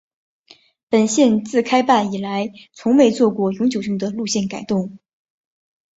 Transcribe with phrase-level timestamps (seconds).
[0.89, 4.97] 本线自开办以来从未做过永久性的路线改动。